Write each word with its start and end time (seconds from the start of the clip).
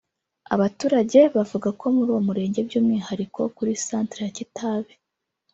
Abaturage 0.55 1.19
bavuga 1.35 1.69
ko 1.79 1.85
muri 1.95 2.09
uwo 2.11 2.21
murenge 2.27 2.59
by’umwihariko 2.67 3.39
kuri 3.55 3.71
‘Centre’ 3.87 4.19
ya 4.25 4.31
Kitabi 4.37 4.93